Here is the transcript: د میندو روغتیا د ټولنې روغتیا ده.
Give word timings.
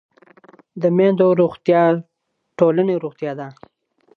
د 0.81 0.83
میندو 0.97 1.27
روغتیا 1.41 1.83
د 1.97 2.03
ټولنې 2.59 2.95
روغتیا 3.03 3.31
ده. 3.39 3.47